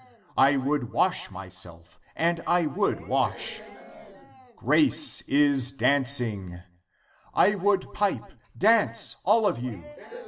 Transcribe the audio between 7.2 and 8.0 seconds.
I would